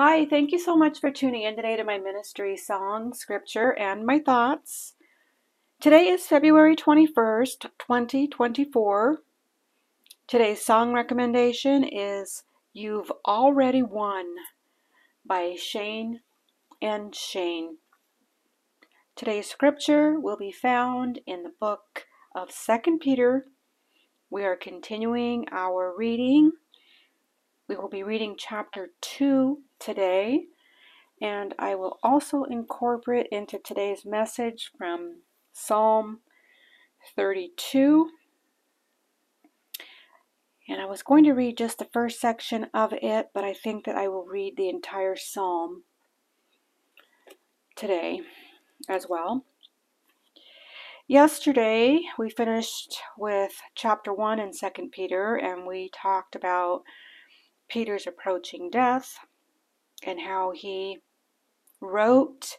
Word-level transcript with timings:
Hi, 0.00 0.26
thank 0.26 0.52
you 0.52 0.60
so 0.60 0.76
much 0.76 1.00
for 1.00 1.10
tuning 1.10 1.42
in 1.42 1.56
today 1.56 1.74
to 1.74 1.82
my 1.82 1.98
ministry 1.98 2.56
song, 2.56 3.12
scripture, 3.14 3.76
and 3.76 4.06
my 4.06 4.20
thoughts. 4.20 4.94
Today 5.80 6.06
is 6.06 6.24
February 6.24 6.76
21st, 6.76 7.62
2024. 7.80 9.22
Today's 10.28 10.64
song 10.64 10.92
recommendation 10.92 11.82
is 11.82 12.44
You've 12.72 13.10
Already 13.26 13.82
Won 13.82 14.26
by 15.26 15.56
Shane 15.58 16.20
and 16.80 17.12
Shane. 17.12 17.78
Today's 19.16 19.50
scripture 19.50 20.20
will 20.20 20.36
be 20.36 20.52
found 20.52 21.18
in 21.26 21.42
the 21.42 21.54
book 21.58 22.06
of 22.36 22.50
2 22.54 22.98
Peter. 23.00 23.46
We 24.30 24.44
are 24.44 24.54
continuing 24.54 25.46
our 25.50 25.92
reading. 25.98 26.52
We 27.66 27.74
will 27.74 27.88
be 27.88 28.04
reading 28.04 28.36
chapter 28.38 28.90
2 29.00 29.58
today, 29.78 30.44
and 31.20 31.54
I 31.58 31.74
will 31.74 31.98
also 32.02 32.44
incorporate 32.44 33.26
into 33.32 33.58
today's 33.58 34.04
message 34.04 34.70
from 34.76 35.22
Psalm 35.52 36.20
32. 37.16 38.10
And 40.68 40.80
I 40.80 40.84
was 40.84 41.02
going 41.02 41.24
to 41.24 41.32
read 41.32 41.56
just 41.56 41.78
the 41.78 41.88
first 41.92 42.20
section 42.20 42.66
of 42.74 42.92
it, 42.92 43.28
but 43.32 43.42
I 43.42 43.54
think 43.54 43.86
that 43.86 43.96
I 43.96 44.08
will 44.08 44.26
read 44.26 44.56
the 44.56 44.68
entire 44.68 45.16
psalm 45.16 45.84
today 47.74 48.20
as 48.88 49.06
well. 49.08 49.44
Yesterday, 51.06 52.02
we 52.18 52.28
finished 52.28 52.98
with 53.16 53.62
chapter 53.74 54.12
1 54.12 54.38
in 54.38 54.52
2 54.52 54.88
Peter, 54.92 55.36
and 55.36 55.66
we 55.66 55.90
talked 55.90 56.36
about 56.36 56.82
Peter's 57.66 58.06
approaching 58.06 58.68
death 58.68 59.18
and 60.02 60.20
how 60.20 60.52
he 60.54 60.98
wrote 61.80 62.56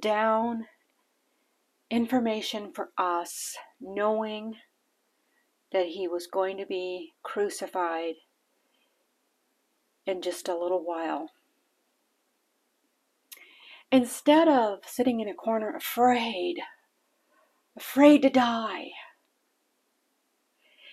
down 0.00 0.66
information 1.90 2.72
for 2.72 2.90
us, 2.98 3.56
knowing 3.80 4.56
that 5.72 5.86
he 5.86 6.08
was 6.08 6.26
going 6.26 6.56
to 6.56 6.66
be 6.66 7.12
crucified 7.22 8.14
in 10.06 10.22
just 10.22 10.48
a 10.48 10.56
little 10.56 10.84
while. 10.84 11.30
Instead 13.90 14.48
of 14.48 14.80
sitting 14.86 15.20
in 15.20 15.28
a 15.28 15.34
corner 15.34 15.74
afraid, 15.74 16.56
afraid 17.76 18.22
to 18.22 18.30
die, 18.30 18.88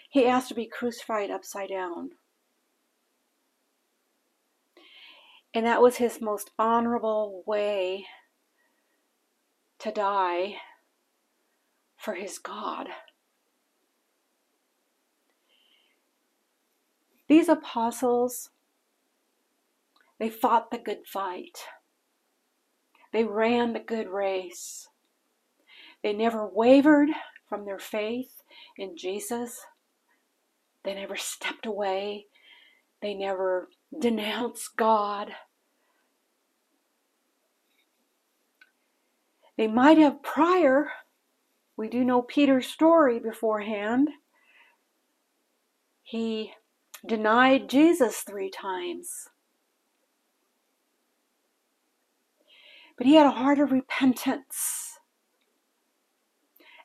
he 0.09 0.25
asked 0.25 0.49
to 0.49 0.55
be 0.55 0.67
crucified 0.67 1.31
upside 1.31 1.69
down. 1.69 2.11
And 5.53 5.65
that 5.65 5.81
was 5.81 5.97
his 5.97 6.21
most 6.21 6.51
honorable 6.57 7.43
way 7.45 8.05
to 9.79 9.91
die 9.91 10.55
for 11.97 12.13
his 12.13 12.39
God. 12.39 12.87
These 17.27 17.49
apostles, 17.49 18.49
they 20.19 20.29
fought 20.29 20.71
the 20.71 20.77
good 20.77 21.05
fight. 21.05 21.59
They 23.11 23.23
ran 23.23 23.73
the 23.73 23.79
good 23.79 24.07
race. 24.07 24.87
They 26.03 26.13
never 26.13 26.47
wavered 26.47 27.09
from 27.47 27.65
their 27.65 27.79
faith 27.79 28.41
in 28.77 28.97
Jesus. 28.97 29.59
They 30.83 30.93
never 30.93 31.15
stepped 31.15 31.65
away. 31.65 32.27
They 33.01 33.13
never 33.13 33.69
denounce 33.99 34.67
God. 34.67 35.33
They 39.57 39.67
might 39.67 39.97
have 39.97 40.23
prior, 40.23 40.91
we 41.77 41.89
do 41.89 42.03
know 42.03 42.21
Peter's 42.21 42.67
story 42.67 43.19
beforehand. 43.19 44.09
He 46.03 46.53
denied 47.05 47.69
Jesus 47.69 48.21
three 48.21 48.49
times. 48.49 49.27
But 52.97 53.07
he 53.07 53.15
had 53.15 53.25
a 53.25 53.31
heart 53.31 53.59
of 53.59 53.71
repentance, 53.71 54.99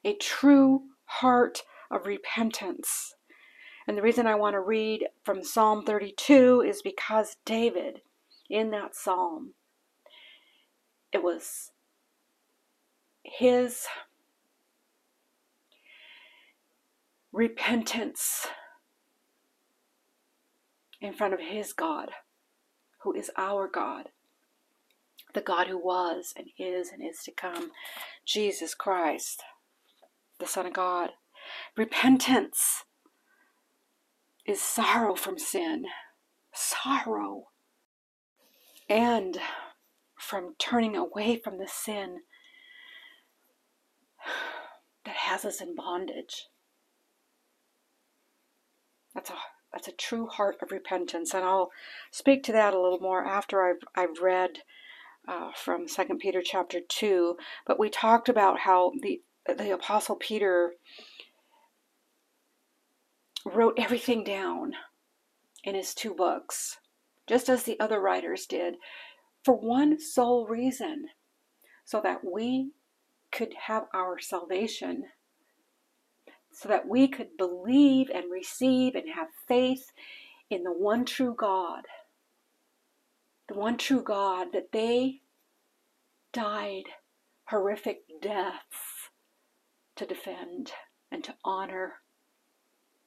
a 0.05 0.15
true 0.15 0.85
heart 1.05 1.63
of 1.91 2.07
repentance. 2.07 3.16
And 3.87 3.97
the 3.97 4.03
reason 4.03 4.27
I 4.27 4.35
want 4.35 4.55
to 4.55 4.61
read 4.61 5.07
from 5.23 5.45
Psalm 5.45 5.85
32 5.85 6.63
is 6.67 6.83
because 6.83 7.37
David, 7.45 8.01
in 8.51 8.71
that 8.71 8.97
psalm, 8.97 9.55
it 11.13 11.23
was 11.23 11.71
his 13.23 13.87
repentance 17.33 18.49
in 21.01 21.13
front 21.13 21.35
of 21.35 21.41
his 21.41 21.73
God, 21.73 22.11
who 23.03 23.13
is 23.13 23.31
our 23.37 23.69
God, 23.69 24.09
the 25.33 25.41
God 25.41 25.69
who 25.69 25.79
was 25.79 26.33
and 26.37 26.49
is 26.59 26.91
and 26.93 27.03
is 27.07 27.23
to 27.25 27.31
come, 27.31 27.71
Jesus 28.25 28.75
Christ, 28.75 29.45
the 30.41 30.47
Son 30.47 30.67
of 30.67 30.73
God. 30.73 31.11
Repentance 31.77 32.85
is 34.47 34.61
sorrow 34.61 35.15
from 35.15 35.39
sin, 35.39 35.87
sorrow, 36.55 37.45
and 38.89 39.39
from 40.19 40.55
turning 40.59 40.97
away 40.97 41.39
from 41.43 41.59
the 41.59 41.69
sin 41.69 42.21
that 45.05 45.17
has 45.17 45.45
us 45.45 45.61
in 45.61 45.75
bondage. 45.75 46.47
That's 49.15 49.31
a 49.31 49.35
that's 49.73 49.89
a 49.89 49.93
true 49.93 50.27
heart 50.27 50.57
of 50.63 50.71
repentance, 50.71 51.35
and 51.35 51.45
I'll 51.45 51.71
speak 52.11 52.43
to 52.45 52.53
that 52.53 52.75
a 52.75 52.81
little 52.81 53.01
more 53.01 53.25
after 53.25 53.63
I've 53.63 53.83
I've 53.95 54.21
read 54.23 54.59
uh, 55.29 55.51
from 55.55 55.89
Second 55.89 56.19
Peter 56.19 56.43
chapter 56.45 56.81
two. 56.87 57.37
But 57.67 57.79
we 57.79 57.91
talked 57.91 58.29
about 58.29 58.61
how 58.61 58.93
the 59.03 59.21
the 59.47 59.73
apostle 59.73 60.17
Peter 60.17 60.75
wrote 63.47 63.79
everything 63.79 64.25
down 64.25 64.73
in 65.63 65.75
his 65.77 65.95
two 65.95 66.13
books, 66.13 66.79
just 67.29 67.49
as 67.49 67.63
the 67.63 67.79
other 67.79 68.01
writers 68.01 68.45
did, 68.45 68.75
for 69.45 69.55
one 69.55 70.01
sole 70.01 70.47
reason 70.47 71.07
so 71.85 72.01
that 72.03 72.25
we 72.25 72.73
could 73.31 73.55
have 73.55 73.85
our 73.95 74.19
salvation, 74.19 75.05
so 76.53 76.69
that 76.69 76.89
we 76.89 77.07
could 77.07 77.37
believe 77.39 78.11
and 78.13 78.31
receive 78.31 78.97
and 78.97 79.11
have 79.15 79.29
faith 79.47 79.93
in 80.51 80.65
the 80.65 80.73
one 80.73 81.05
true 81.05 81.35
God, 81.37 81.83
the 83.49 83.55
one 83.55 83.79
true 83.79 84.03
God 84.03 84.49
that 84.53 84.73
they 84.73 85.21
died 86.33 86.85
horrific 87.45 88.03
deaths 88.21 89.11
to 89.95 90.05
defend 90.05 90.73
and 91.13 91.23
to 91.23 91.35
honor 91.45 92.01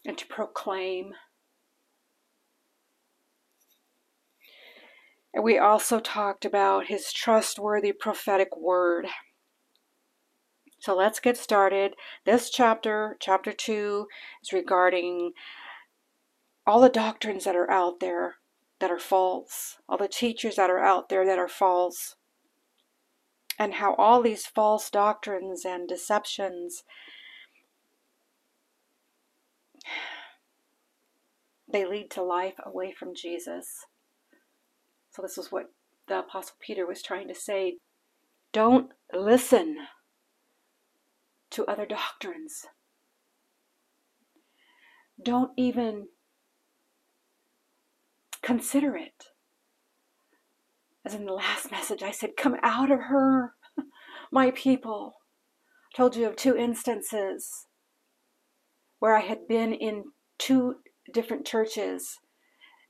and 0.05 0.17
to 0.17 0.25
proclaim. 0.27 1.13
And 5.33 5.43
we 5.43 5.57
also 5.57 5.99
talked 5.99 6.45
about 6.45 6.87
his 6.87 7.13
trustworthy 7.13 7.91
prophetic 7.91 8.57
word. 8.57 9.07
So 10.79 10.95
let's 10.95 11.19
get 11.19 11.37
started. 11.37 11.93
This 12.25 12.49
chapter, 12.49 13.17
chapter 13.19 13.51
2, 13.51 14.07
is 14.41 14.53
regarding 14.53 15.33
all 16.66 16.79
the 16.81 16.89
doctrines 16.89 17.43
that 17.43 17.55
are 17.55 17.69
out 17.69 17.99
there 17.99 18.35
that 18.79 18.91
are 18.91 18.99
false, 18.99 19.77
all 19.89 19.97
the 19.97 20.07
teachers 20.07 20.55
that 20.55 20.69
are 20.69 20.79
out 20.79 21.09
there 21.09 21.25
that 21.25 21.37
are 21.37 21.49
false, 21.49 22.16
and 23.57 23.75
how 23.75 23.93
all 23.95 24.22
these 24.22 24.45
false 24.45 24.90
doctrines 24.90 25.66
and 25.66 25.87
deceptions 25.87 26.84
they 31.71 31.85
lead 31.85 32.09
to 32.11 32.23
life 32.23 32.55
away 32.66 32.93
from 32.97 33.16
Jesus. 33.16 33.85
So, 35.11 35.21
this 35.21 35.37
is 35.37 35.51
what 35.51 35.71
the 36.07 36.19
Apostle 36.19 36.55
Peter 36.59 36.85
was 36.85 37.01
trying 37.01 37.27
to 37.27 37.35
say. 37.35 37.77
Don't 38.51 38.91
listen 39.13 39.77
to 41.51 41.66
other 41.66 41.85
doctrines. 41.85 42.66
Don't 45.21 45.51
even 45.57 46.07
consider 48.41 48.95
it. 48.95 49.25
As 51.05 51.13
in 51.13 51.25
the 51.25 51.33
last 51.33 51.71
message, 51.71 52.03
I 52.03 52.11
said, 52.11 52.31
Come 52.37 52.55
out 52.63 52.91
of 52.91 52.99
her, 53.01 53.53
my 54.31 54.51
people. 54.51 55.13
I 55.93 55.97
told 55.97 56.16
you 56.16 56.27
of 56.27 56.35
two 56.35 56.55
instances 56.55 57.66
where 58.99 59.16
I 59.16 59.21
had 59.21 59.47
been 59.47 59.73
in 59.73 60.05
two 60.37 60.75
different 61.11 61.46
churches. 61.46 62.20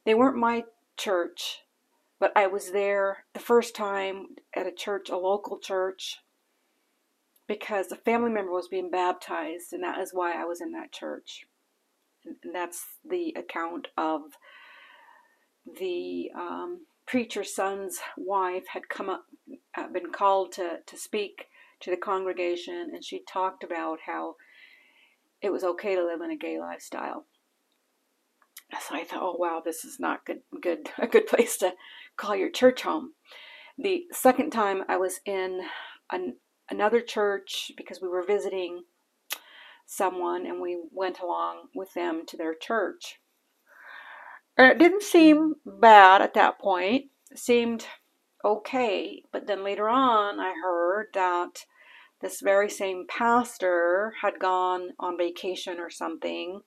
They 0.06 0.14
weren't 0.14 0.38
my 0.38 0.64
church, 0.98 1.60
but 2.20 2.32
I 2.36 2.48
was 2.48 2.72
there 2.72 3.26
the 3.34 3.40
first 3.40 3.76
time 3.76 4.28
at 4.56 4.68
a 4.68 4.72
church, 4.72 5.10
a 5.10 5.18
local 5.18 5.60
church, 5.60 6.18
because 7.48 7.92
a 7.92 7.96
family 7.96 8.30
member 8.32 8.52
was 8.52 8.68
being 8.68 8.92
baptized, 8.92 9.74
and 9.74 9.84
that 9.84 10.00
is 10.00 10.14
why 10.14 10.34
I 10.34 10.46
was 10.46 10.62
in 10.62 10.72
that 10.74 10.92
church. 10.92 11.46
And 12.26 12.54
that's 12.54 12.86
the 13.08 13.34
account 13.38 13.88
of 13.98 14.22
the 15.80 16.32
um, 16.36 16.86
preacher's 17.06 17.56
son's 17.56 18.00
wife 18.18 18.68
had 18.68 18.90
come 18.90 19.10
up, 19.10 19.26
uh, 19.78 19.88
been 19.88 20.12
called 20.12 20.52
to, 20.54 20.80
to 20.86 20.98
speak 20.98 21.48
to 21.80 21.90
the 21.90 21.98
congregation, 21.98 22.92
and 22.94 23.04
she 23.04 23.24
talked 23.28 23.64
about 23.64 24.00
how 24.06 24.36
it 25.42 25.52
was 25.52 25.64
okay 25.64 25.96
to 25.96 26.06
live 26.06 26.22
in 26.22 26.32
a 26.32 26.38
gay 26.38 26.60
lifestyle. 26.60 27.26
So 28.88 28.96
I 28.96 29.04
thought, 29.04 29.22
oh 29.22 29.36
wow, 29.38 29.62
this 29.64 29.84
is 29.84 30.00
not 30.00 30.26
good, 30.26 30.42
good, 30.62 30.90
a 30.98 31.08
good 31.08 31.28
place 31.28 31.58
to 31.58 31.74
call 32.18 32.36
your 32.36 32.52
church 32.52 32.82
home. 32.84 33.14
The 33.78 34.06
second 34.12 34.52
time 34.52 34.84
I 34.88 34.98
was 34.98 35.22
in 35.26 35.62
an, 36.12 36.36
another 36.70 37.02
church 37.02 37.72
because 37.78 38.02
we 38.02 38.10
were 38.10 38.26
visiting 38.26 38.84
someone 39.86 40.46
and 40.46 40.62
we 40.62 40.78
went 40.92 41.20
along 41.20 41.70
with 41.74 41.94
them 41.94 42.26
to 42.28 42.38
their 42.38 42.54
church. 42.54 43.20
And 44.58 44.72
it 44.72 44.78
didn't 44.78 45.04
seem 45.04 45.56
bad 45.66 46.22
at 46.22 46.34
that 46.36 46.60
point. 46.60 47.06
It 47.32 47.40
seemed 47.40 47.88
okay. 48.44 49.24
But 49.32 49.48
then 49.48 49.64
later 49.64 49.90
on, 49.90 50.40
I 50.40 50.54
heard 50.62 51.08
that 51.14 51.66
this 52.22 52.42
very 52.42 52.70
same 52.70 53.06
pastor 53.08 54.14
had 54.22 54.40
gone 54.40 54.90
on 55.00 55.18
vacation 55.18 55.80
or 55.80 55.90
something. 55.90 56.62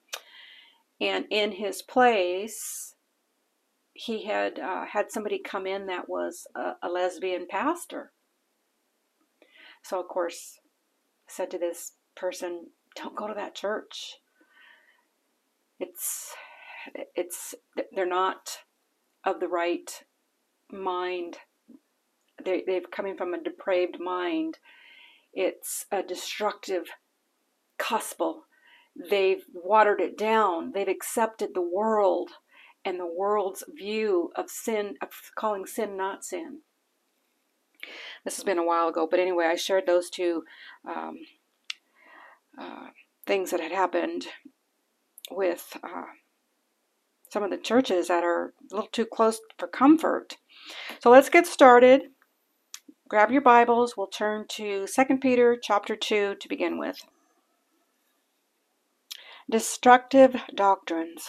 And 1.03 1.27
in 1.31 1.51
his 1.51 1.83
place, 1.83 2.95
he 3.93 4.25
had 4.25 4.61
uh, 4.61 4.87
had 4.87 5.11
somebody 5.11 5.41
come 5.45 5.67
in 5.67 5.87
that 5.87 6.09
was 6.09 6.47
a, 6.55 6.75
a 6.81 6.89
lesbian 6.89 7.47
pastor. 7.51 8.13
So, 9.83 9.99
of 9.99 10.07
course, 10.07 10.61
I 11.29 11.33
said 11.33 11.51
to 11.51 11.59
this 11.59 11.95
person, 12.15 12.67
don't 12.95 13.17
go 13.17 13.27
to 13.27 13.35
that 13.35 13.57
church. 13.57 14.19
It's, 15.81 16.35
it's, 17.17 17.57
they're 17.93 18.07
not 18.07 18.59
of 19.25 19.41
the 19.41 19.49
right 19.49 20.05
mind. 20.71 21.39
They, 22.45 22.63
they've 22.65 22.91
coming 22.93 23.17
from 23.17 23.35
a 23.35 23.43
depraved 23.43 23.99
mind. 23.99 24.59
It's 25.33 25.85
a 25.91 26.05
destructive 26.05 26.85
gospel. 27.77 28.45
They've 28.95 29.45
watered 29.53 30.01
it 30.01 30.19
down. 30.19 30.73
They've 30.73 30.89
accepted 30.89 31.51
the 31.55 31.63
world 31.63 32.31
and 32.85 32.99
the 32.99 33.07
world's 33.07 33.65
view 33.69 34.33
of 34.37 34.51
sin, 34.51 34.97
of 35.01 35.09
calling 35.37 35.67
sin 35.67 35.97
not 35.97 36.25
sin. 36.25 36.61
This 38.25 38.37
has 38.37 38.45
been 38.45 38.59
a 38.59 38.65
while 38.65 38.89
ago, 38.89 39.07
but 39.11 39.21
anyway, 39.21 39.47
I 39.47 39.57
shared 39.57 39.87
those 39.87 40.11
two 40.11 40.45
um, 40.89 41.19
uh, 42.59 42.89
things 43.27 43.51
that 43.51 43.61
had 43.61 43.73
happened 43.73 44.27
with 45.31 45.77
uh, 45.83 46.05
some 47.31 47.43
of 47.43 47.51
the 47.51 47.57
churches 47.57 48.09
that 48.09 48.25
are 48.25 48.53
a 48.71 48.75
little 48.75 48.91
too 48.93 49.07
close 49.07 49.41
for 49.59 49.67
comfort. 49.67 50.37
So 51.01 51.11
let's 51.11 51.31
get 51.31 51.47
started. 51.47 52.03
Grab 53.09 53.31
your 53.31 53.43
Bibles. 53.43 53.95
We'll 53.97 54.07
turn 54.07 54.47
to 54.51 54.87
2 54.87 55.19
Peter 55.21 55.59
chapter 55.61 55.97
2 55.97 56.37
to 56.37 56.49
begin 56.49 56.79
with. 56.79 57.01
Destructive 59.53 60.35
doctrines. 60.55 61.29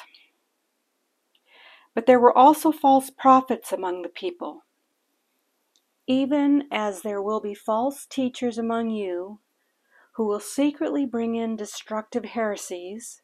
But 1.94 2.06
there 2.06 2.22
were 2.22 2.36
also 2.36 2.72
false 2.72 3.10
prophets 3.10 3.74
among 3.74 4.02
the 4.02 4.08
people, 4.08 4.62
even 6.08 6.70
as 6.72 7.02
there 7.02 7.22
will 7.22 7.42
be 7.42 7.54
false 7.54 8.06
teachers 8.06 8.58
among 8.58 8.92
you 8.92 9.42
who 10.14 10.26
will 10.26 10.40
secretly 10.40 11.06
bring 11.06 11.36
in 11.36 11.58
destructive 11.58 12.24
heresies, 12.24 13.22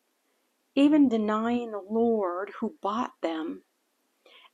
even 0.75 1.07
denying 1.07 1.72
the 1.72 1.81
Lord 1.90 2.52
who 2.60 2.75
bought 2.81 3.13
them, 3.22 3.63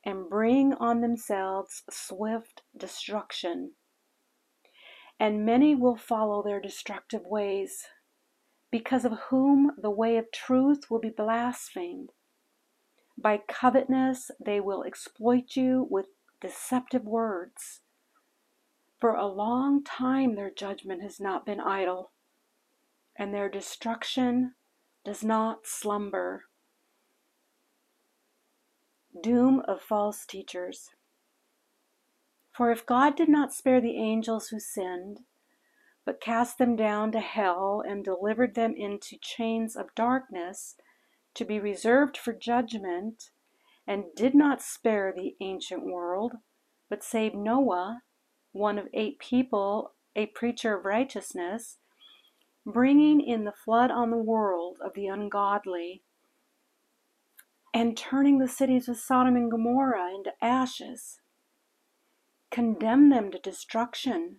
and 0.06 0.30
bring 0.30 0.75
on 0.75 1.01
themselves 1.01 1.81
swift 1.89 2.62
destruction. 2.77 3.71
And 5.19 5.44
many 5.44 5.74
will 5.74 5.98
follow 5.98 6.44
their 6.44 6.62
destructive 6.62 7.25
ways, 7.25 7.88
because 8.75 9.06
of 9.06 9.18
whom 9.30 9.72
the 9.81 9.89
way 9.89 10.18
of 10.18 10.30
truth 10.33 10.92
will 10.92 11.00
be 11.00 11.10
blasphemed. 11.10 12.12
By 13.18 13.38
covetousness 13.38 14.31
they 14.38 14.60
will 14.60 14.83
exploit 14.83 15.56
you 15.56 15.88
with 15.89 16.07
deceptive 16.42 17.06
words. 17.06 17.80
For 19.00 19.12
a 19.16 19.27
long 19.27 19.81
time 19.81 20.36
their 20.36 20.51
judgment 20.51 21.01
has 21.04 21.22
not 21.22 21.45
been 21.45 21.62
idle 21.62 22.12
and 23.16 23.33
their 23.33 23.48
destruction 23.48 24.56
does 25.06 25.24
not 25.24 25.60
slumber. 25.63 26.44
Doom 29.24 29.62
of 29.69 29.81
false 29.81 30.25
teachers. 30.25 30.89
For 32.51 32.72
if 32.72 32.86
God 32.86 33.16
did 33.16 33.30
not 33.30 33.54
spare 33.54 33.80
the 33.80 33.95
angels 33.95 34.50
who 34.50 34.60
sinned, 34.60 35.22
but 36.05 36.21
cast 36.21 36.59
them 36.59 36.75
down 36.75 37.11
to 37.11 37.19
hell 37.19 37.83
and 37.85 38.05
delivered 38.05 38.53
them 38.53 38.73
into 38.77 39.17
chains 39.19 39.75
of 39.75 39.95
darkness 39.95 40.75
to 41.33 41.43
be 41.43 41.59
reserved 41.59 42.15
for 42.15 42.31
judgment, 42.31 43.31
and 43.87 44.05
did 44.15 44.33
not 44.33 44.61
spare 44.61 45.11
the 45.11 45.35
ancient 45.41 45.83
world, 45.83 46.33
but 46.89 47.03
saved 47.03 47.35
Noah, 47.35 48.01
one 48.51 48.77
of 48.77 48.87
eight 48.93 49.19
people, 49.19 49.93
a 50.15 50.27
preacher 50.27 50.77
of 50.77 50.85
righteousness, 50.85 51.77
bringing 52.65 53.19
in 53.19 53.43
the 53.43 53.51
flood 53.51 53.91
on 53.91 54.11
the 54.11 54.17
world 54.17 54.77
of 54.83 54.93
the 54.93 55.07
ungodly, 55.07 56.03
and 57.73 57.97
turning 57.97 58.39
the 58.39 58.47
cities 58.47 58.87
of 58.87 58.95
Sodom 58.95 59.35
and 59.35 59.51
Gomorrah 59.51 60.15
into 60.15 60.31
ashes, 60.41 61.19
condemn 62.49 63.09
them 63.09 63.29
to 63.31 63.39
destruction, 63.39 64.37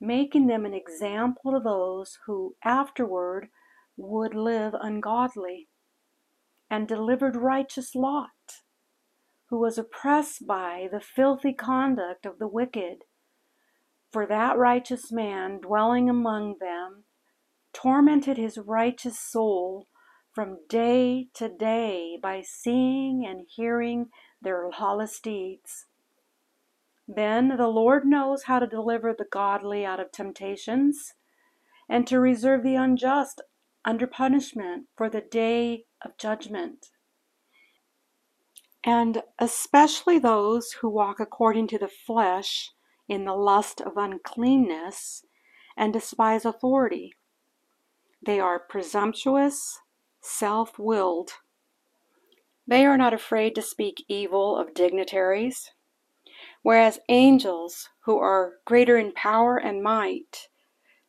making 0.00 0.46
them 0.46 0.64
an 0.64 0.74
example 0.74 1.52
to 1.52 1.60
those 1.60 2.18
who 2.26 2.54
afterward 2.64 3.48
would 3.96 4.34
live 4.34 4.74
ungodly, 4.80 5.68
and 6.70 6.86
delivered 6.86 7.34
righteous 7.34 7.94
Lot, 7.94 8.62
who 9.48 9.58
was 9.58 9.78
oppressed 9.78 10.46
by 10.46 10.88
the 10.92 11.00
filthy 11.00 11.52
conduct 11.52 12.26
of 12.26 12.38
the 12.38 12.48
wicked. 12.48 13.04
For 14.12 14.26
that 14.26 14.56
righteous 14.56 15.10
man 15.10 15.60
dwelling 15.60 16.08
among 16.08 16.56
them 16.60 17.04
tormented 17.72 18.36
his 18.36 18.58
righteous 18.58 19.18
soul 19.18 19.88
from 20.32 20.58
day 20.68 21.28
to 21.34 21.48
day 21.48 22.18
by 22.22 22.42
seeing 22.42 23.26
and 23.26 23.46
hearing 23.48 24.06
their 24.40 24.70
lawless 24.80 25.18
deeds. 25.20 25.86
Then 27.08 27.56
the 27.56 27.68
Lord 27.68 28.04
knows 28.04 28.44
how 28.44 28.58
to 28.58 28.66
deliver 28.66 29.14
the 29.14 29.24
godly 29.24 29.84
out 29.84 29.98
of 29.98 30.12
temptations 30.12 31.14
and 31.88 32.06
to 32.06 32.20
reserve 32.20 32.62
the 32.62 32.74
unjust 32.74 33.40
under 33.82 34.06
punishment 34.06 34.88
for 34.94 35.08
the 35.08 35.22
day 35.22 35.86
of 36.04 36.18
judgment. 36.18 36.90
And 38.84 39.22
especially 39.38 40.18
those 40.18 40.72
who 40.80 40.90
walk 40.90 41.18
according 41.18 41.68
to 41.68 41.78
the 41.78 41.88
flesh 41.88 42.72
in 43.08 43.24
the 43.24 43.34
lust 43.34 43.80
of 43.80 43.96
uncleanness 43.96 45.24
and 45.78 45.94
despise 45.94 46.44
authority. 46.44 47.14
They 48.24 48.38
are 48.38 48.58
presumptuous, 48.58 49.80
self 50.20 50.78
willed. 50.78 51.32
They 52.66 52.84
are 52.84 52.98
not 52.98 53.14
afraid 53.14 53.54
to 53.54 53.62
speak 53.62 54.04
evil 54.08 54.58
of 54.58 54.74
dignitaries, 54.74 55.70
whereas 56.62 57.00
angels, 57.08 57.88
who 58.04 58.18
are 58.18 58.54
greater 58.64 58.96
in 58.96 59.12
power 59.12 59.56
and 59.56 59.82
might, 59.82 60.48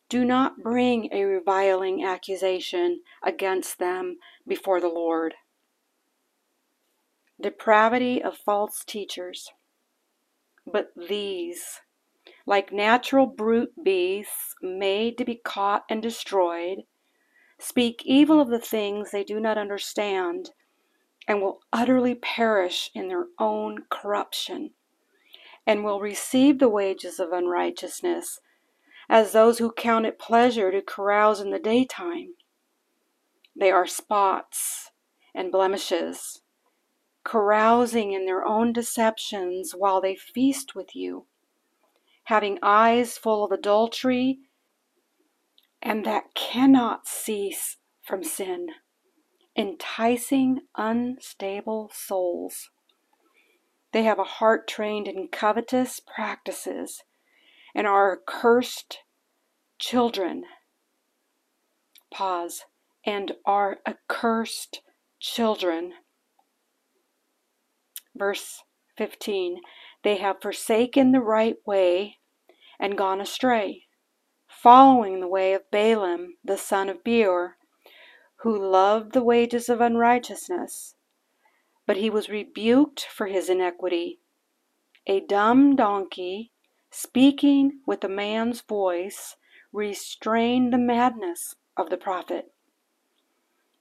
do 0.09 0.25
not 0.25 0.61
bring 0.63 1.09
a 1.11 1.23
reviling 1.23 2.03
accusation 2.03 3.01
against 3.23 3.77
them 3.77 4.17
before 4.47 4.81
the 4.81 4.87
Lord. 4.87 5.35
Depravity 7.39 8.21
of 8.21 8.35
false 8.35 8.83
teachers. 8.83 9.49
But 10.65 10.91
these, 10.95 11.81
like 12.45 12.73
natural 12.73 13.27
brute 13.27 13.71
beasts 13.83 14.55
made 14.61 15.17
to 15.17 15.25
be 15.25 15.35
caught 15.35 15.83
and 15.89 16.01
destroyed, 16.01 16.79
speak 17.59 18.01
evil 18.03 18.41
of 18.41 18.49
the 18.49 18.59
things 18.59 19.11
they 19.11 19.23
do 19.23 19.39
not 19.39 19.57
understand, 19.57 20.49
and 21.27 21.41
will 21.41 21.59
utterly 21.71 22.15
perish 22.15 22.89
in 22.95 23.07
their 23.07 23.27
own 23.37 23.83
corruption, 23.89 24.71
and 25.69 25.83
will 25.83 25.99
receive 25.99 26.57
the 26.57 26.67
wages 26.67 27.19
of 27.19 27.31
unrighteousness, 27.31 28.39
as 29.07 29.33
those 29.33 29.59
who 29.59 29.71
count 29.71 30.03
it 30.03 30.17
pleasure 30.17 30.71
to 30.71 30.81
carouse 30.81 31.39
in 31.39 31.51
the 31.51 31.59
daytime. 31.59 32.33
They 33.55 33.69
are 33.69 33.85
spots 33.85 34.89
and 35.35 35.51
blemishes, 35.51 36.41
carousing 37.23 38.13
in 38.13 38.25
their 38.25 38.43
own 38.43 38.73
deceptions 38.73 39.73
while 39.77 40.01
they 40.01 40.15
feast 40.15 40.73
with 40.73 40.95
you, 40.95 41.27
having 42.23 42.57
eyes 42.63 43.19
full 43.19 43.45
of 43.45 43.51
adultery 43.51 44.39
and 45.83 46.03
that 46.03 46.33
cannot 46.33 47.07
cease 47.07 47.77
from 48.01 48.23
sin, 48.23 48.69
enticing 49.55 50.61
unstable 50.75 51.91
souls. 51.93 52.71
They 53.91 54.03
have 54.03 54.19
a 54.19 54.23
heart 54.23 54.67
trained 54.67 55.07
in 55.07 55.29
covetous 55.29 55.99
practices 55.99 57.03
and 57.73 57.87
are 57.87 58.13
accursed 58.13 58.99
children. 59.79 60.43
Pause. 62.11 62.65
And 63.05 63.33
are 63.45 63.79
accursed 63.87 64.81
children. 65.19 65.93
Verse 68.15 68.63
15 68.97 69.61
They 70.03 70.17
have 70.17 70.41
forsaken 70.41 71.11
the 71.11 71.21
right 71.21 71.55
way 71.65 72.17
and 72.79 72.97
gone 72.97 73.21
astray, 73.21 73.85
following 74.47 75.19
the 75.19 75.27
way 75.27 75.53
of 75.53 75.69
Balaam 75.71 76.35
the 76.43 76.57
son 76.57 76.89
of 76.89 77.03
Beor, 77.03 77.57
who 78.41 78.57
loved 78.57 79.13
the 79.13 79.23
wages 79.23 79.69
of 79.69 79.81
unrighteousness, 79.81 80.95
but 81.89 81.97
he 81.97 82.11
was 82.11 82.29
rebuked 82.29 83.03
for 83.03 83.25
his 83.25 83.49
iniquity. 83.49 84.19
A 85.07 85.21
dumb 85.21 85.75
donkey, 85.75 86.51
speaking 86.91 87.79
with 87.87 88.03
a 88.03 88.07
man's 88.07 88.61
voice, 88.61 89.37
restrained 89.73 90.71
the 90.71 90.77
madness 90.77 91.55
of 91.75 91.89
the 91.89 91.97
prophet. 91.97 92.53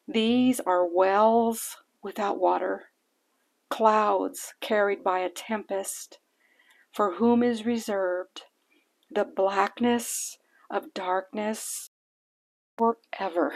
These 0.06 0.58
are 0.60 0.86
wells 0.86 1.76
without 2.02 2.40
water 2.40 2.86
clouds 3.68 4.54
carried 4.62 5.04
by 5.04 5.18
a 5.18 5.28
tempest, 5.28 6.18
for 6.90 7.16
whom 7.16 7.42
is 7.42 7.66
reserved 7.66 8.44
the 9.10 9.26
blackness 9.26 10.38
of 10.70 10.94
darkness 10.94 11.90
forever. 12.78 13.52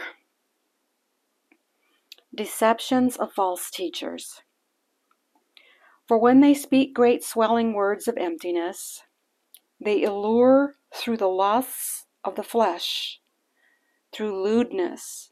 Deceptions 2.35 3.15
of 3.15 3.31
false 3.31 3.69
teachers. 3.69 4.41
For 6.07 6.17
when 6.17 6.41
they 6.41 6.55
speak 6.55 6.95
great 6.95 7.23
swelling 7.23 7.73
words 7.73 8.07
of 8.07 8.17
emptiness, 8.17 9.03
they 9.79 10.03
allure 10.03 10.73
through 10.95 11.17
the 11.17 11.27
lusts 11.27 12.07
of 12.23 12.35
the 12.35 12.41
flesh, 12.41 13.19
through 14.11 14.43
lewdness, 14.43 15.31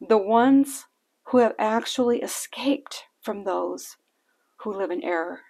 the 0.00 0.18
ones 0.18 0.86
who 1.24 1.38
have 1.38 1.54
actually 1.58 2.22
escaped 2.22 3.04
from 3.20 3.42
those 3.42 3.96
who 4.58 4.72
live 4.72 4.92
in 4.92 5.02
error. 5.02 5.40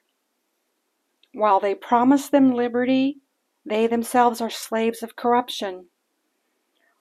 While 1.35 1.61
they 1.61 1.75
promise 1.75 2.29
them 2.29 2.55
liberty, 2.55 3.19
they 3.67 3.87
themselves 3.87 4.41
are 4.41 4.51
slaves 4.51 5.03
of 5.03 5.17
corruption. 5.17 5.89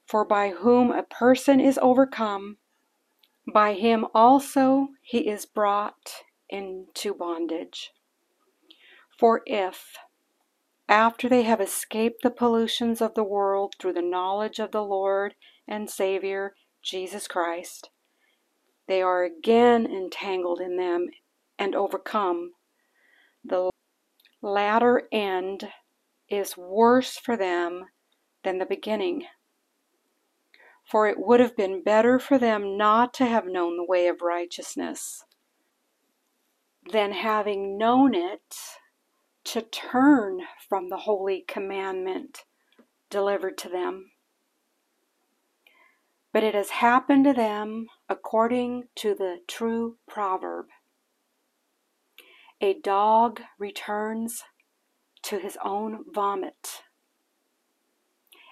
For 0.06 0.26
by 0.26 0.50
whom 0.50 0.92
a 0.92 1.04
person 1.04 1.62
is 1.62 1.80
overcome, 1.82 2.58
by 3.48 3.74
him 3.74 4.06
also 4.14 4.90
he 5.02 5.28
is 5.28 5.46
brought 5.46 6.24
into 6.50 7.14
bondage. 7.14 7.92
For 9.18 9.42
if, 9.46 9.98
after 10.88 11.30
they 11.30 11.44
have 11.44 11.62
escaped 11.62 12.22
the 12.22 12.30
pollutions 12.30 13.02
of 13.02 13.14
the 13.14 13.24
world 13.24 13.76
through 13.80 13.94
the 13.94 14.02
knowledge 14.02 14.60
of 14.60 14.72
the 14.72 14.84
Lord 14.84 15.36
and 15.68 15.90
Savior 15.90 16.56
Jesus 16.82 17.28
Christ, 17.28 17.90
they 18.88 19.02
are 19.02 19.24
again 19.24 19.86
entangled 19.86 20.60
in 20.60 20.78
them 20.78 21.08
and 21.58 21.76
overcome. 21.76 22.54
The 23.44 23.70
latter 24.42 25.08
end 25.12 25.70
is 26.30 26.58
worse 26.58 27.18
for 27.18 27.38
them 27.38 27.86
than 28.44 28.58
the 28.58 28.66
beginning. 28.66 29.26
For 30.92 31.08
it 31.08 31.20
would 31.20 31.40
have 31.40 31.56
been 31.56 31.84
better 31.84 32.20
for 32.20 32.38
them 32.38 32.76
not 32.76 33.14
to 33.14 33.26
have 33.26 33.46
known 33.46 33.78
the 33.78 33.86
way 33.86 34.08
of 34.08 34.22
righteousness 34.22 35.24
than 36.92 37.14
having 37.14 37.78
known 37.78 38.14
it 38.14 38.58
to 39.46 39.62
turn 39.62 40.42
from 40.68 40.90
the 40.90 40.98
holy 40.98 41.46
commandment 41.48 42.44
delivered 43.10 43.58
to 43.60 43.70
them. 43.70 44.12
But 46.34 46.44
it 46.44 46.54
has 46.56 46.72
happened 46.72 47.24
to 47.24 47.34
them 47.34 47.88
according 48.10 48.90
to 48.96 49.16
the 49.16 49.38
true 49.48 49.96
proverb 50.10 50.66
A 52.60 52.74
dog 52.74 53.40
returns 53.58 54.44
to 55.22 55.40
his 55.40 55.58
own 55.64 56.04
vomit, 56.14 56.84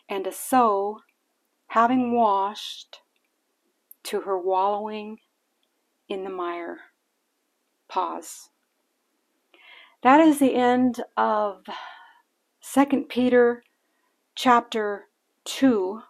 and 0.07 0.25
a 0.25 0.31
sow, 0.31 1.01
having 1.69 2.13
washed, 2.13 3.01
to 4.03 4.21
her 4.21 4.39
wallowing 4.39 5.17
in 6.07 6.23
the 6.23 6.29
mire. 6.29 6.79
Pause. 7.87 8.49
That 10.03 10.19
is 10.19 10.39
the 10.39 10.55
end 10.55 11.01
of 11.17 11.63
2 12.61 13.05
Peter 13.09 13.63
chapter 14.35 15.05
2 15.45 16.01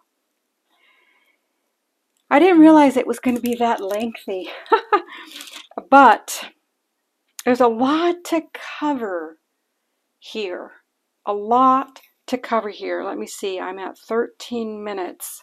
I 2.32 2.38
didn't 2.38 2.60
realize 2.60 2.96
it 2.96 3.08
was 3.08 3.18
going 3.18 3.34
to 3.34 3.42
be 3.42 3.56
that 3.56 3.80
lengthy. 3.80 4.48
but 5.90 6.52
there's 7.44 7.60
a 7.60 7.66
lot 7.66 8.22
to 8.26 8.42
cover 8.52 9.38
here. 10.20 10.70
A 11.26 11.32
lot 11.32 12.00
to 12.28 12.38
cover 12.38 12.68
here. 12.68 13.02
Let 13.02 13.18
me 13.18 13.26
see. 13.26 13.58
I'm 13.58 13.80
at 13.80 13.98
13 13.98 14.84
minutes. 14.84 15.42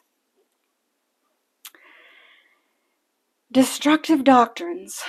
Destructive 3.52 4.24
doctrines. 4.24 5.02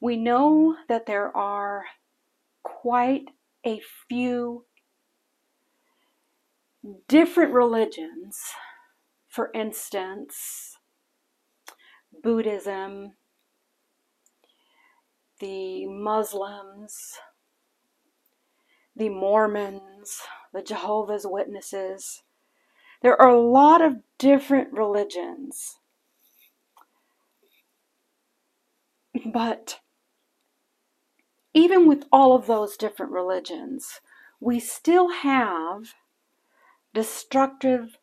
We 0.00 0.16
know 0.16 0.76
that 0.88 1.06
there 1.06 1.34
are 1.36 1.86
quite 2.62 3.30
a 3.64 3.80
few 4.08 4.66
different 7.08 7.52
religions 7.52 8.38
for 9.34 9.50
instance, 9.52 10.78
Buddhism, 12.22 13.14
the 15.40 15.86
Muslims, 15.86 17.18
the 18.94 19.08
Mormons, 19.08 20.20
the 20.52 20.62
Jehovah's 20.62 21.26
Witnesses. 21.26 22.22
There 23.02 23.20
are 23.20 23.30
a 23.30 23.40
lot 23.40 23.82
of 23.82 23.96
different 24.18 24.72
religions. 24.72 25.80
But 29.24 29.80
even 31.54 31.86
with 31.86 32.04
all 32.12 32.34
of 32.34 32.46
those 32.46 32.76
different 32.76 33.12
religions, 33.12 34.00
we 34.40 34.60
still 34.60 35.08
have 35.10 35.94
destructive 36.92 37.98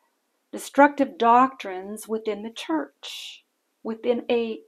destructive 0.51 1.17
doctrines 1.17 2.09
within 2.09 2.43
the 2.43 2.51
church, 2.51 3.45
within 3.83 4.25
a 4.29 4.59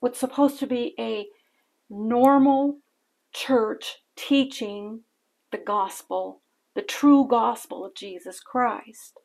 what's 0.00 0.18
supposed 0.18 0.58
to 0.58 0.66
be 0.66 0.94
a 0.98 1.26
normal 1.88 2.78
church 3.32 4.02
teaching 4.14 5.02
the 5.50 5.58
gospel, 5.58 6.42
the 6.74 6.82
true 6.82 7.26
gospel 7.26 7.84
of 7.84 7.94
Jesus 7.94 8.40
Christ. 8.40 9.18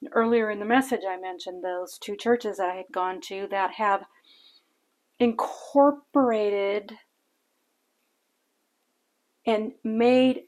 And 0.00 0.10
earlier 0.12 0.48
in 0.48 0.60
the 0.60 0.64
message, 0.64 1.02
I 1.08 1.18
mentioned 1.18 1.64
those 1.64 1.98
two 1.98 2.16
churches 2.16 2.60
I 2.60 2.76
had 2.76 2.86
gone 2.92 3.20
to 3.22 3.48
that 3.50 3.72
have 3.72 4.04
incorporated 5.20 6.92
and 9.46 9.72
made 9.82 10.42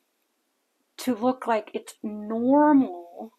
to 0.98 1.14
look 1.14 1.46
like 1.46 1.70
it's 1.72 1.94
normal 2.02 3.32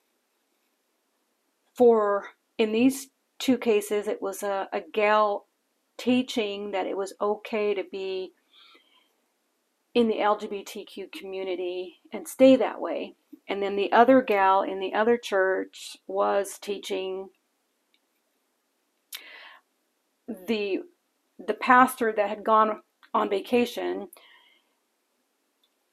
for 1.76 2.26
in 2.58 2.72
these 2.72 3.10
two 3.40 3.58
cases 3.58 4.08
it 4.08 4.22
was 4.22 4.44
a, 4.44 4.68
a 4.74 4.82
gal 4.82 5.46
teaching 5.98 6.72
that 6.72 6.88
it 6.88 6.98
was 6.98 7.14
okay 7.22 7.74
to 7.76 7.84
be 7.92 8.34
in 9.94 10.08
the 10.08 10.16
LGBTQ 10.16 11.12
community 11.12 12.00
and 12.12 12.28
stay 12.28 12.56
that 12.56 12.80
way. 12.80 13.16
And 13.48 13.62
then 13.62 13.76
the 13.76 13.92
other 13.92 14.22
gal 14.22 14.64
in 14.64 14.80
the 14.80 14.94
other 14.94 15.18
church 15.18 15.98
was 16.08 16.58
teaching 16.58 17.30
the 20.28 20.80
the 21.48 21.54
pastor 21.54 22.14
that 22.16 22.30
had 22.30 22.44
gone 22.44 22.82
on 23.14 23.30
vacation 23.30 24.08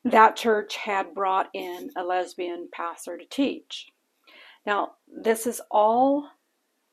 that 0.04 0.36
church 0.36 0.76
had 0.76 1.14
brought 1.14 1.48
in 1.54 1.90
a 1.96 2.04
lesbian 2.04 2.68
pastor 2.72 3.18
to 3.18 3.24
teach. 3.24 3.88
Now, 4.66 4.92
this 5.06 5.46
is 5.46 5.60
all 5.70 6.30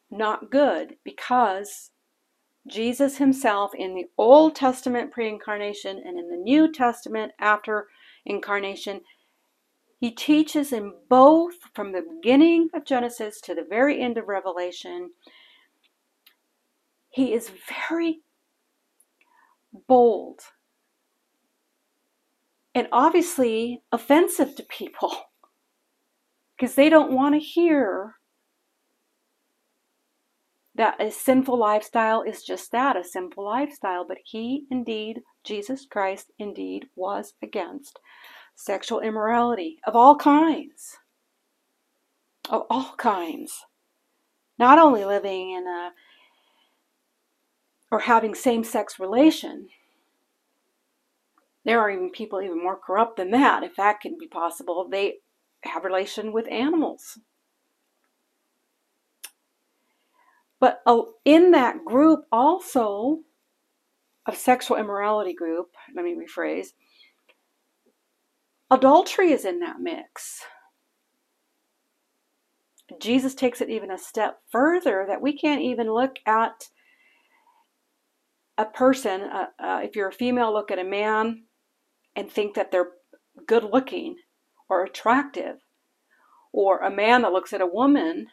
not 0.09 0.51
good 0.51 0.97
because 1.03 1.91
Jesus 2.67 3.17
himself 3.17 3.71
in 3.75 3.93
the 3.95 4.05
Old 4.17 4.55
Testament 4.55 5.11
pre 5.11 5.29
incarnation 5.29 6.01
and 6.03 6.17
in 6.17 6.29
the 6.29 6.37
New 6.37 6.71
Testament 6.71 7.31
after 7.39 7.87
incarnation. 8.25 9.01
He 9.99 10.11
teaches 10.11 10.73
in 10.73 10.93
both 11.09 11.55
from 11.73 11.91
the 11.91 12.01
beginning 12.01 12.69
of 12.73 12.85
Genesis 12.85 13.39
to 13.41 13.55
the 13.55 13.65
very 13.67 14.01
end 14.01 14.17
of 14.17 14.27
Revelation. 14.27 15.11
He 17.09 17.33
is 17.33 17.51
very 17.89 18.21
bold 19.87 20.41
and 22.73 22.87
obviously 22.91 23.81
offensive 23.91 24.55
to 24.55 24.63
people 24.63 25.15
because 26.57 26.75
they 26.75 26.89
don't 26.89 27.13
want 27.13 27.35
to 27.35 27.39
hear 27.39 28.15
that 30.75 31.01
a 31.01 31.09
sinful 31.09 31.57
lifestyle 31.57 32.21
is 32.21 32.43
just 32.43 32.71
that 32.73 32.97
a 32.97 33.03
sinful 33.03 33.45
lifestyle. 33.45 34.05
But 34.05 34.17
he 34.25 34.65
indeed, 34.69 35.21
Jesus 35.43 35.85
Christ 35.89 36.31
indeed, 36.37 36.87
was 36.95 37.33
against 37.41 37.99
sexual 38.55 38.99
immorality 38.99 39.79
of 39.87 39.95
all 39.95 40.17
kinds. 40.17 40.97
Of 42.49 42.63
all 42.69 42.93
kinds. 42.97 43.65
Not 44.59 44.77
only 44.77 45.05
living 45.05 45.51
in 45.51 45.65
a 45.65 45.91
or 47.91 47.99
having 47.99 48.35
same 48.35 48.63
sex 48.63 48.99
relation. 48.99 49.67
There 51.63 51.79
are 51.79 51.89
even 51.89 52.11
people 52.11 52.41
even 52.41 52.61
more 52.61 52.77
corrupt 52.77 53.17
than 53.17 53.31
that, 53.31 53.63
if 53.63 53.75
that 53.75 54.01
can 54.01 54.17
be 54.19 54.27
possible. 54.27 54.87
They 54.89 55.15
have 55.63 55.83
relation 55.83 56.31
with 56.31 56.51
animals. 56.51 57.19
But 60.59 60.81
uh, 60.85 61.01
in 61.25 61.51
that 61.51 61.83
group 61.85 62.25
also, 62.31 63.19
of 64.25 64.35
sexual 64.35 64.77
immorality 64.77 65.33
group, 65.33 65.75
let 65.95 66.03
me 66.03 66.15
rephrase, 66.15 66.69
adultery 68.71 69.31
is 69.31 69.45
in 69.45 69.59
that 69.59 69.79
mix. 69.79 70.41
Jesus 72.99 73.33
takes 73.33 73.61
it 73.61 73.69
even 73.69 73.91
a 73.91 73.97
step 73.97 74.39
further 74.51 75.05
that 75.07 75.21
we 75.21 75.37
can't 75.37 75.61
even 75.61 75.91
look 75.91 76.17
at 76.25 76.69
a 78.57 78.65
person, 78.65 79.21
uh, 79.21 79.47
uh, 79.59 79.79
if 79.83 79.95
you're 79.95 80.09
a 80.09 80.13
female, 80.13 80.53
look 80.53 80.71
at 80.71 80.79
a 80.79 80.83
man 80.83 81.43
and 82.15 82.31
think 82.31 82.55
that 82.55 82.71
they're 82.71 82.91
good 83.47 83.63
looking 83.63 84.15
or 84.69 84.83
attractive, 84.83 85.57
or 86.53 86.79
a 86.79 86.89
man 86.89 87.21
that 87.21 87.33
looks 87.33 87.53
at 87.53 87.61
a 87.61 87.67
woman 87.67 88.27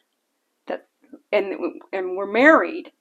that 0.66 0.86
and 1.32 1.54
and 1.92 2.16
we're 2.16 2.30
married 2.30 2.92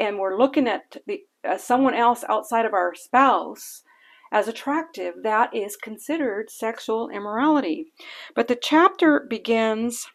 and 0.00 0.18
we're 0.18 0.36
looking 0.36 0.66
at 0.66 0.96
the 1.06 1.20
uh, 1.48 1.56
someone 1.56 1.94
else 1.94 2.24
outside 2.28 2.66
of 2.66 2.74
our 2.74 2.94
spouse 2.94 3.82
as 4.30 4.46
attractive, 4.46 5.14
that 5.22 5.54
is 5.54 5.76
considered 5.76 6.50
sexual 6.50 7.08
immorality. 7.08 7.92
But 8.34 8.48
the 8.48 8.56
chapter 8.56 9.26
begins 9.28 10.06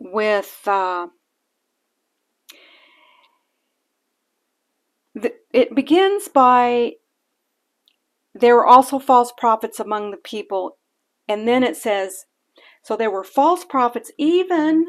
with. 0.00 0.60
Uh, 0.66 1.08
it 5.52 5.74
begins 5.74 6.28
by 6.28 6.92
there 8.34 8.56
were 8.56 8.66
also 8.66 8.98
false 8.98 9.32
prophets 9.36 9.78
among 9.78 10.10
the 10.10 10.16
people. 10.16 10.76
And 11.28 11.46
then 11.46 11.62
it 11.62 11.76
says, 11.76 12.26
so 12.82 12.96
there 12.96 13.10
were 13.10 13.24
false 13.24 13.64
prophets 13.64 14.10
even 14.18 14.86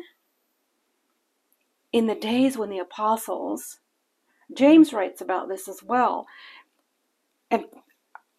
in 1.93 2.07
the 2.07 2.15
days 2.15 2.57
when 2.57 2.69
the 2.69 2.79
apostles, 2.79 3.79
James 4.53 4.91
writes 4.91 5.21
about 5.21 5.47
this 5.47 5.69
as 5.69 5.81
well. 5.83 6.25
And 7.49 7.65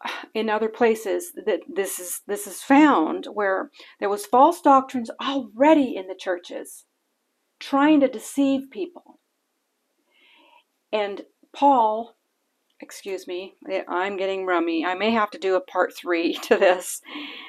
uh, 0.05 0.11
in 0.35 0.51
other 0.51 0.69
places 0.69 1.33
that 1.47 1.61
this 1.67 1.99
is 1.99 2.21
this 2.27 2.47
is 2.47 2.61
found 2.61 3.27
where 3.33 3.71
there 3.99 4.11
was 4.11 4.27
false 4.27 4.61
doctrines 4.61 5.11
already 5.23 5.97
in 5.97 6.07
the 6.07 6.15
churches 6.15 6.85
trying 7.59 8.01
to 8.01 8.09
deceive 8.09 8.71
people. 8.71 9.21
And 10.93 11.23
Paul, 11.57 12.15
excuse 12.81 13.27
me, 13.27 13.55
I'm 13.89 14.19
getting 14.19 14.45
rummy. 14.45 14.85
I 14.85 14.95
may 14.95 15.11
have 15.13 15.31
to 15.31 15.39
do 15.39 15.57
a 15.57 15.61
part 15.61 15.97
three 15.97 16.35
to 16.43 16.57
this. 16.57 17.01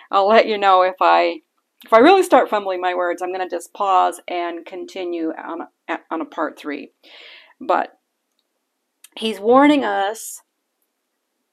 I'll 0.10 0.28
let 0.28 0.48
you 0.48 0.58
know 0.58 0.82
if 0.84 0.96
I 1.02 1.42
if 1.86 1.94
I 1.94 2.00
really 2.00 2.24
start 2.24 2.50
fumbling 2.50 2.82
my 2.82 2.96
words. 2.96 3.22
I'm 3.22 3.34
going 3.34 3.48
to 3.48 3.56
just 3.56 3.74
pause 3.74 4.20
and 4.28 4.66
continue 4.66 5.32
on 5.32 5.68
a, 5.88 6.00
on 6.10 6.22
a 6.22 6.26
part 6.26 6.58
three. 6.58 6.92
But 7.60 8.00
he's 9.16 9.40
warning 9.40 9.84
us. 9.84 10.42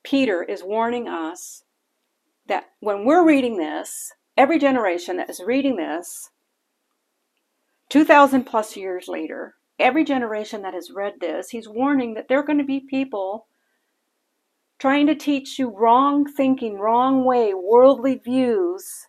Peter 0.03 0.43
is 0.43 0.63
warning 0.63 1.09
us 1.09 1.65
that 2.47 2.71
when 2.81 3.05
we're 3.05 3.27
reading 3.27 3.59
this, 3.59 4.13
every 4.37 4.59
generation 4.59 5.17
that 5.17 5.29
is 5.29 5.43
reading 5.45 5.77
this, 5.77 6.31
2,000 7.91 8.45
plus 8.45 8.77
years 8.77 9.09
later, 9.09 9.57
every 9.79 10.05
generation 10.05 10.63
that 10.63 10.75
has 10.75 10.91
read 10.91 11.15
this, 11.21 11.51
he's 11.51 11.69
warning 11.69 12.15
that 12.15 12.29
there 12.29 12.39
are 12.39 12.45
going 12.45 12.59
to 12.59 12.65
be 12.65 12.81
people 12.81 13.47
trying 14.79 15.07
to 15.07 15.15
teach 15.15 15.59
you 15.59 15.69
wrong 15.69 16.27
thinking, 16.27 16.79
wrong 16.79 17.25
way, 17.25 17.53
worldly 17.55 18.17
views 18.17 19.07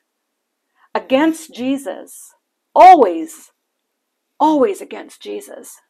against 0.93 1.53
Jesus. 1.53 2.33
Always, 2.73 3.51
always 4.39 4.81
against 4.81 5.21
Jesus. 5.21 5.81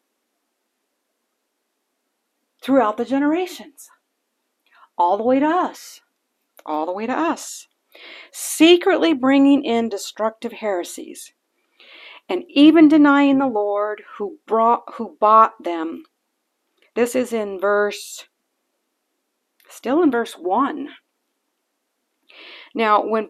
Throughout 2.64 2.98
the 2.98 3.06
generations. 3.06 3.90
All 4.98 5.18
the 5.18 5.24
way 5.24 5.40
to 5.40 5.46
us. 5.46 6.02
All 6.66 6.86
the 6.86 6.94
way 6.94 7.06
to 7.06 7.14
us. 7.14 7.68
Secretly 8.32 9.14
bringing 9.14 9.64
in 9.64 9.88
destructive 9.90 10.54
heresies 10.54 11.34
and 12.28 12.44
even 12.50 12.88
denying 12.88 13.38
the 13.38 13.48
Lord 13.48 14.04
who 14.18 14.40
brought 14.46 14.84
who 14.96 15.18
bought 15.20 15.64
them. 15.64 16.04
This 16.96 17.16
is 17.16 17.34
in 17.34 17.60
verse 17.60 18.26
still 19.70 20.02
in 20.02 20.12
verse 20.12 20.34
1. 20.34 20.90
Now, 22.74 23.06
when 23.06 23.30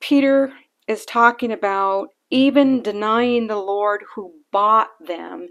Peter 0.00 0.52
is 0.86 1.04
talking 1.04 1.52
about 1.52 2.08
even 2.30 2.82
denying 2.82 3.46
the 3.46 3.56
Lord 3.56 4.02
who 4.14 4.32
bought 4.50 4.90
them, 5.04 5.48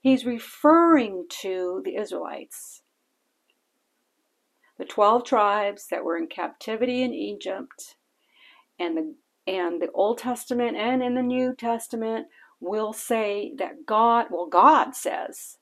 he's 0.00 0.26
referring 0.26 1.26
to 1.40 1.82
the 1.84 1.96
Israelites. 1.96 2.82
The 4.78 4.84
12 4.84 5.24
tribes 5.24 5.86
that 5.90 6.04
were 6.04 6.16
in 6.16 6.28
captivity 6.28 7.02
in 7.02 7.12
Egypt 7.12 7.96
and 8.78 8.96
the 8.96 9.14
and 9.48 9.80
the 9.80 9.90
Old 9.92 10.18
Testament 10.18 10.76
and 10.76 11.02
in 11.02 11.14
the 11.14 11.22
New 11.22 11.54
Testament 11.54 12.26
will 12.60 12.92
say 12.92 13.52
that 13.58 13.86
God, 13.86 14.26
well, 14.30 14.46
God 14.46 14.94
says 14.94 15.56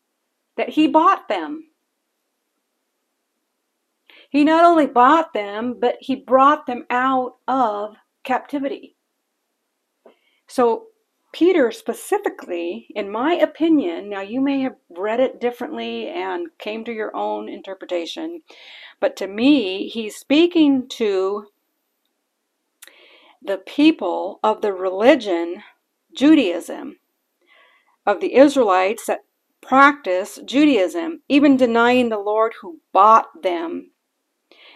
that 0.56 0.70
He 0.70 0.88
bought 0.88 1.28
them. 1.28 1.68
He 4.30 4.44
not 4.44 4.64
only 4.64 4.86
bought 4.86 5.32
them, 5.32 5.76
but 5.80 5.96
He 6.00 6.16
brought 6.16 6.66
them 6.66 6.84
out 6.90 7.36
of 7.46 7.96
captivity. 8.24 8.96
So, 10.48 10.86
Peter 11.32 11.70
specifically, 11.70 12.86
in 12.94 13.10
my 13.10 13.34
opinion, 13.34 14.08
now 14.08 14.22
you 14.22 14.40
may 14.40 14.62
have 14.62 14.76
read 14.88 15.20
it 15.20 15.38
differently 15.38 16.08
and 16.08 16.46
came 16.58 16.82
to 16.84 16.92
your 16.92 17.14
own 17.14 17.48
interpretation, 17.48 18.40
but 19.00 19.16
to 19.16 19.26
me, 19.26 19.86
he's 19.88 20.16
speaking 20.16 20.88
to 20.88 21.44
the 23.46 23.58
people 23.58 24.40
of 24.42 24.60
the 24.60 24.72
religion 24.72 25.62
Judaism, 26.14 26.96
of 28.04 28.20
the 28.20 28.34
Israelites 28.34 29.06
that 29.06 29.20
practice 29.60 30.38
Judaism, 30.44 31.22
even 31.28 31.56
denying 31.56 32.08
the 32.08 32.18
Lord 32.18 32.54
who 32.60 32.80
bought 32.92 33.42
them, 33.42 33.90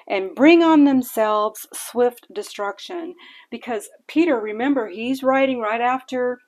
and 0.09 0.35
bring 0.35 0.63
on 0.63 0.85
themselves 0.85 1.67
swift 1.73 2.27
destruction. 2.33 3.15
Because 3.51 3.89
Peter, 4.07 4.39
remember, 4.39 4.89
he's 4.89 5.23
writing 5.23 5.61
right 5.61 5.81
after, 5.81 6.41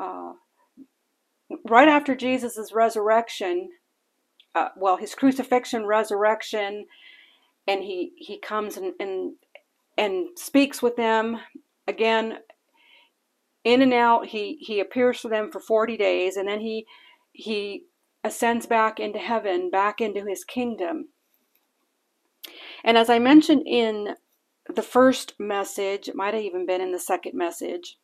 uh, 0.00 0.32
right 1.68 1.88
after 1.88 2.14
Jesus' 2.14 2.72
resurrection, 2.72 3.70
uh, 4.54 4.70
well, 4.76 4.96
his 4.96 5.14
crucifixion, 5.14 5.84
resurrection, 5.84 6.86
and 7.66 7.82
he 7.82 8.12
he 8.16 8.38
comes 8.38 8.76
and, 8.76 8.94
and 8.98 9.34
and 9.96 10.28
speaks 10.36 10.82
with 10.82 10.96
them. 10.96 11.38
Again 11.88 12.38
in 13.66 13.82
and 13.82 13.92
out 13.92 14.26
he 14.26 14.58
he 14.60 14.78
appears 14.78 15.20
to 15.20 15.28
them 15.28 15.50
for 15.50 15.58
40 15.58 15.96
days 15.96 16.36
and 16.36 16.48
then 16.48 16.60
he 16.60 16.86
he 17.32 17.82
ascends 18.22 18.64
back 18.64 19.00
into 19.00 19.18
heaven 19.18 19.70
back 19.70 20.00
into 20.00 20.24
his 20.24 20.44
kingdom. 20.44 21.08
And 22.84 22.96
as 22.96 23.10
i 23.10 23.18
mentioned 23.18 23.64
in 23.66 24.14
the 24.72 24.82
first 24.82 25.34
message 25.40 26.08
it 26.08 26.14
might 26.14 26.32
have 26.32 26.44
even 26.44 26.64
been 26.64 26.80
in 26.80 26.92
the 26.92 27.00
second 27.00 27.32
message 27.34 27.98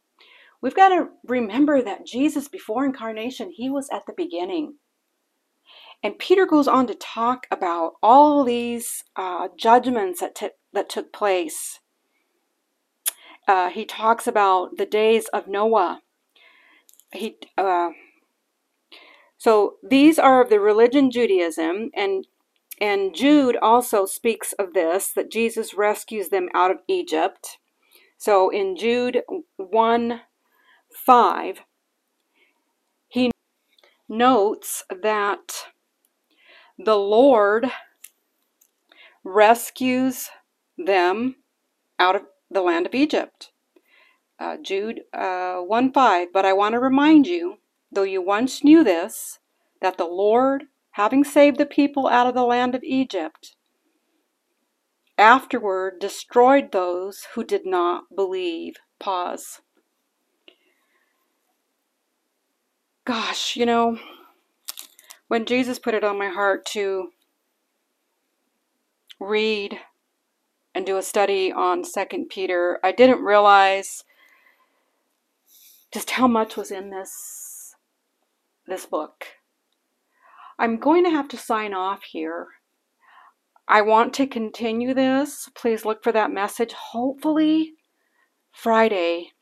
we've 0.61 0.74
got 0.74 0.88
to 0.88 1.09
remember 1.26 1.81
that 1.81 2.07
jesus 2.07 2.48
before 2.48 2.85
incarnation 2.85 3.52
he 3.55 3.70
was 3.70 3.88
at 3.90 4.05
the 4.07 4.14
beginning. 4.16 4.74
And 6.02 6.18
Peter 6.18 6.46
goes 6.46 6.66
on 6.66 6.88
to 6.88 6.94
talk 6.94 7.46
about 7.52 7.92
all 8.02 8.42
these 8.42 9.05
uh, 9.14 9.46
judgments 9.57 10.18
that, 10.18 10.35
t- 10.35 10.50
that 10.72 10.88
took 10.88 11.12
place. 11.12 11.78
Uh, 13.46 13.70
he 13.70 13.85
talks 13.85 14.26
about 14.26 14.76
the 14.76 14.87
days 14.87 15.26
of 15.28 15.48
Noah. 15.48 16.00
He 17.12 17.37
uh, 17.59 17.90
so 19.37 19.74
these 19.83 20.18
are 20.18 20.40
of 20.40 20.50
the 20.50 20.61
religion 20.61 21.11
Judaism, 21.11 21.90
and 21.94 22.26
and 22.81 23.14
Jude 23.14 23.57
also 23.61 24.07
speaks 24.07 24.52
of 24.52 24.72
this 24.72 25.12
that 25.12 25.31
Jesus 25.31 25.74
rescues 25.74 26.28
them 26.28 26.48
out 26.55 26.70
of 26.70 26.78
Egypt. 26.88 27.59
So 28.18 28.50
in 28.50 28.76
Jude 28.76 29.22
1 29.57 30.20
5, 30.94 31.61
he 33.09 33.31
notes 34.09 34.85
that 35.02 35.64
the 36.78 36.96
Lord 36.96 37.66
rescues 39.24 40.31
them 40.78 41.37
out 41.98 42.14
of 42.14 42.22
the 42.55 42.62
land 42.62 42.87
of 42.87 42.95
Egypt. 42.95 43.53
Uh, 44.38 44.57
Jude 44.62 45.03
uh, 45.12 45.59
1 45.59 45.93
5. 45.93 46.29
But 46.33 46.45
I 46.45 46.53
want 46.53 46.75
to 46.75 46.81
remind 46.81 47.27
you, 47.27 47.59
though 47.93 48.03
you 48.03 48.23
once 48.23 48.65
knew 48.65 48.85
this, 48.85 49.38
that 49.81 49.99
the 49.99 50.07
Lord, 50.07 50.65
having 50.93 51.25
saved 51.25 51.59
the 51.59 51.67
people 51.67 52.09
out 52.09 52.27
of 52.27 52.35
the 52.35 52.45
land 52.45 52.75
of 52.75 52.83
Egypt, 52.85 53.55
afterward 55.19 56.01
destroyed 56.01 56.73
those 56.73 57.27
who 57.35 57.45
did 57.45 57.67
not 57.67 58.05
believe. 58.15 58.77
Pause. 58.99 59.61
Gosh, 63.05 63.57
you 63.57 63.67
know, 63.67 63.99
when 65.29 65.45
Jesus 65.47 65.79
put 65.79 65.95
it 65.95 66.05
on 66.05 66.19
my 66.19 66.29
heart 66.29 66.65
to 66.67 67.11
read 69.21 69.79
and 70.75 70.87
do 70.87 70.97
a 70.97 71.03
study 71.03 71.53
on 71.53 71.85
Second 71.85 72.29
Peter, 72.29 72.79
I 72.83 72.93
didn't 72.93 73.23
realize 73.23 74.05
just 75.93 76.11
how 76.11 76.27
much 76.27 76.57
was 76.57 76.71
in 76.71 76.91
this 76.91 77.75
this 78.67 78.87
book. 78.87 79.27
I'm 80.59 80.79
going 80.79 81.05
to 81.05 81.11
have 81.11 81.29
to 81.29 81.37
sign 81.37 81.75
off 81.75 82.05
here. 82.05 82.47
I 83.67 83.83
want 83.83 84.15
to 84.15 84.27
continue 84.27 84.95
this. 84.95 85.49
Please 85.55 85.85
look 85.85 86.03
for 86.03 86.13
that 86.13 86.31
message. 86.31 86.73
Hopefully, 86.73 87.73
Friday, 88.53 89.33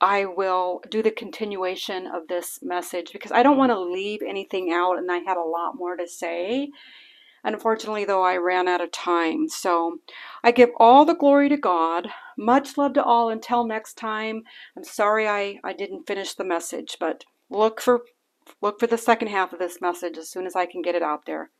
I 0.00 0.24
will 0.24 0.82
do 0.90 1.02
the 1.02 1.10
continuation 1.10 2.06
of 2.06 2.28
this 2.28 2.58
message 2.62 3.12
because 3.12 3.32
I 3.32 3.42
don't 3.42 3.56
want 3.56 3.70
to 3.70 3.80
leave 3.80 4.20
anything 4.26 4.72
out, 4.72 4.98
and 4.98 5.10
I 5.10 5.18
had 5.18 5.36
a 5.36 5.42
lot 5.42 5.76
more 5.76 5.96
to 5.96 6.08
say. 6.08 6.70
Unfortunately, 7.44 8.04
though, 8.04 8.22
I 8.22 8.36
ran 8.36 8.68
out 8.68 8.80
of 8.80 8.92
time. 8.92 9.48
So 9.48 9.98
I 10.44 10.52
give 10.52 10.70
all 10.76 11.04
the 11.04 11.14
glory 11.14 11.48
to 11.48 11.56
God. 11.56 12.08
Much 12.38 12.78
love 12.78 12.92
to 12.94 13.02
all. 13.02 13.28
Until 13.28 13.66
next 13.66 13.94
time, 13.94 14.42
I'm 14.76 14.84
sorry 14.84 15.28
I, 15.28 15.58
I 15.64 15.72
didn't 15.72 16.06
finish 16.06 16.34
the 16.34 16.44
message, 16.44 16.96
but 17.00 17.24
look 17.50 17.80
for 17.80 18.02
look 18.60 18.80
for 18.80 18.86
the 18.86 18.98
second 18.98 19.28
half 19.28 19.52
of 19.52 19.58
this 19.58 19.80
message 19.80 20.18
as 20.18 20.28
soon 20.28 20.46
as 20.46 20.56
I 20.56 20.66
can 20.66 20.82
get 20.82 20.94
it 20.94 21.02
out 21.02 21.26
there. 21.26 21.50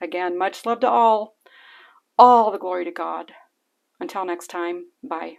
Again, 0.00 0.38
much 0.38 0.64
love 0.64 0.80
to 0.80 0.88
all. 0.88 1.36
All 2.18 2.50
the 2.50 2.58
glory 2.58 2.84
to 2.84 2.90
God. 2.90 3.32
Until 3.98 4.24
next 4.24 4.48
time, 4.48 4.86
bye. 5.02 5.36